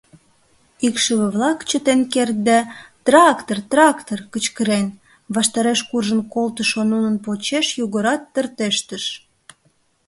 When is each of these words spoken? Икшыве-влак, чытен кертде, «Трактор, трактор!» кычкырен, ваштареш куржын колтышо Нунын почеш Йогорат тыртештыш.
Икшыве-влак, 0.85 1.59
чытен 1.69 2.01
кертде, 2.13 2.59
«Трактор, 3.05 3.59
трактор!» 3.71 4.19
кычкырен, 4.33 4.87
ваштареш 5.35 5.79
куржын 5.89 6.21
колтышо 6.33 6.81
Нунын 6.91 7.15
почеш 7.25 7.67
Йогорат 7.79 8.21
тыртештыш. 8.33 9.05